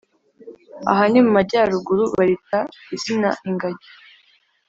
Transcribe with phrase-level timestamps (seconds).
[0.91, 2.59] Ahani mu majyaruguru barita
[2.95, 3.89] izina ingagi